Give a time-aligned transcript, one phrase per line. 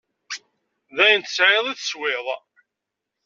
[0.95, 2.25] D ayen tesɛiḍ i teswiḍ.